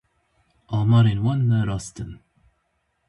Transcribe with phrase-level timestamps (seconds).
[0.77, 2.11] Amarên wan ne rast in.